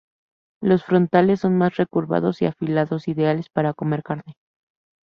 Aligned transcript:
Los 0.63 0.83
frontales 0.83 1.41
son 1.41 1.59
más 1.59 1.77
recurvados 1.77 2.41
y 2.41 2.47
afilados, 2.47 3.07
ideales 3.07 3.49
para 3.51 3.75
comer 3.75 4.01
carne. 4.01 4.33